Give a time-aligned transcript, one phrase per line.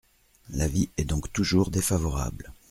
[0.49, 2.55] L’avis est donc toujours défavorable.